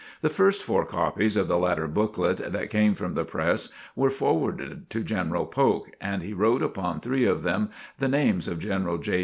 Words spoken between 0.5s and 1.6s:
four copies of the